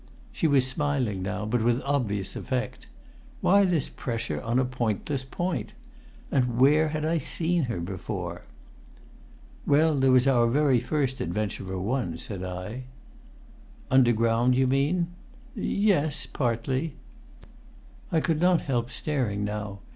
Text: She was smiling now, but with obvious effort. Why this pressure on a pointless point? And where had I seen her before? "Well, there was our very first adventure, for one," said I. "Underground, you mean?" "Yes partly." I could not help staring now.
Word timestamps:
She 0.31 0.47
was 0.47 0.65
smiling 0.67 1.21
now, 1.21 1.45
but 1.45 1.61
with 1.63 1.79
obvious 1.83 2.35
effort. 2.35 2.87
Why 3.39 3.65
this 3.65 3.87
pressure 3.87 4.41
on 4.41 4.57
a 4.57 4.65
pointless 4.65 5.23
point? 5.23 5.73
And 6.31 6.57
where 6.57 6.87
had 6.87 7.05
I 7.05 7.19
seen 7.19 7.65
her 7.65 7.79
before? 7.79 8.41
"Well, 9.67 9.93
there 9.99 10.11
was 10.11 10.25
our 10.27 10.47
very 10.47 10.79
first 10.79 11.21
adventure, 11.21 11.65
for 11.65 11.77
one," 11.77 12.17
said 12.17 12.43
I. 12.43 12.85
"Underground, 13.91 14.55
you 14.55 14.65
mean?" 14.65 15.05
"Yes 15.55 16.25
partly." 16.25 16.95
I 18.11 18.21
could 18.21 18.41
not 18.41 18.61
help 18.61 18.89
staring 18.89 19.43
now. 19.43 19.81